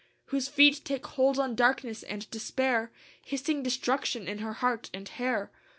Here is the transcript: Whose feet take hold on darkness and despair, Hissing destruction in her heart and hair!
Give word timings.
Whose 0.33 0.47
feet 0.47 0.83
take 0.83 1.05
hold 1.05 1.37
on 1.37 1.53
darkness 1.53 2.01
and 2.01 2.27
despair, 2.31 2.91
Hissing 3.23 3.61
destruction 3.61 4.27
in 4.27 4.39
her 4.39 4.53
heart 4.53 4.89
and 4.95 5.07
hair! 5.07 5.51